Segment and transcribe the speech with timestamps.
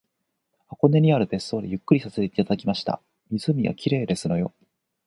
[0.65, 2.99] 箱根にある別荘でゆっくりさせていただきました。
[3.29, 4.51] 湖が綺麗ですのよ